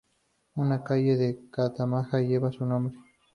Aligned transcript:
Una 0.55 0.83
calle 0.83 1.15
de 1.15 1.39
Catamarca 1.51 2.21
lleva 2.21 2.51
su 2.51 2.65
nombre. 2.65 2.97